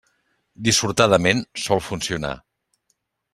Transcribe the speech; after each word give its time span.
Dissortadament 0.67 1.43
sol 1.65 1.83
funcionar. 1.89 2.33